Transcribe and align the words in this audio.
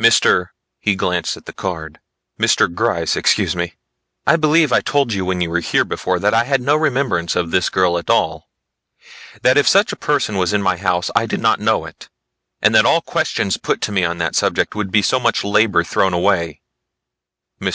"Mr." 0.00 0.46
he 0.80 0.90
again 0.90 0.96
glanced 0.98 1.36
at 1.36 1.44
the 1.46 1.52
card, 1.52 2.00
"Mr. 2.40 2.66
Gryce, 2.66 3.14
excuse 3.14 3.54
me 3.54 3.74
I 4.26 4.34
believe 4.34 4.72
I 4.72 4.80
told 4.80 5.12
you 5.12 5.24
when 5.24 5.40
you 5.40 5.48
were 5.48 5.60
here 5.60 5.84
before 5.84 6.18
that 6.18 6.34
I 6.34 6.42
had 6.42 6.60
no 6.60 6.74
remembrance 6.74 7.36
of 7.36 7.52
this 7.52 7.70
girl 7.70 7.96
at 7.96 8.10
all. 8.10 8.48
That 9.42 9.56
if 9.56 9.68
such 9.68 9.92
a 9.92 9.96
person 9.96 10.38
was 10.38 10.52
in 10.52 10.60
my 10.60 10.76
house 10.76 11.08
I 11.14 11.24
did 11.24 11.40
not 11.40 11.60
know 11.60 11.84
it, 11.84 12.08
and 12.60 12.74
that 12.74 12.84
all 12.84 13.00
questions 13.00 13.58
put 13.58 13.80
to 13.82 13.92
me 13.92 14.04
on 14.04 14.18
that 14.18 14.34
subject 14.34 14.74
would 14.74 14.90
be 14.90 15.02
so 15.02 15.20
much 15.20 15.44
labor 15.44 15.84
thrown 15.84 16.12
away." 16.14 16.62
Mr. 17.60 17.74